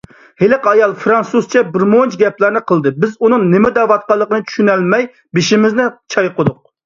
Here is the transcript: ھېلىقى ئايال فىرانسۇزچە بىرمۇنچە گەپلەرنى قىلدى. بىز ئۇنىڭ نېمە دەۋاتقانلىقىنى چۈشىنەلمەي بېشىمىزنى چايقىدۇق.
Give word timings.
ھېلىقى 0.43 0.69
ئايال 0.69 0.93
فىرانسۇزچە 1.01 1.61
بىرمۇنچە 1.75 2.19
گەپلەرنى 2.21 2.63
قىلدى. 2.71 2.93
بىز 3.03 3.13
ئۇنىڭ 3.27 3.45
نېمە 3.53 3.71
دەۋاتقانلىقىنى 3.77 4.49
چۈشىنەلمەي 4.49 5.05
بېشىمىزنى 5.39 5.89
چايقىدۇق. 6.17 6.61